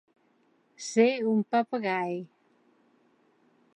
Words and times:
Ser 0.85 1.05
un 1.33 1.43
papagai. 1.57 2.17